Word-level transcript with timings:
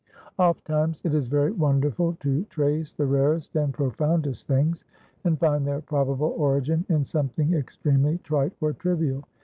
Ofttimes 0.39 1.03
it 1.05 1.13
is 1.13 1.27
very 1.27 1.51
wonderful 1.51 2.13
to 2.21 2.43
trace 2.45 2.91
the 2.91 3.05
rarest 3.05 3.55
and 3.55 3.71
profoundest 3.71 4.47
things, 4.47 4.83
and 5.25 5.37
find 5.37 5.63
their 5.67 5.81
probable 5.81 6.33
origin 6.37 6.83
in 6.89 7.05
something 7.05 7.53
extremely 7.53 8.17
trite 8.23 8.53
or 8.61 8.73
trivial. 8.73 9.23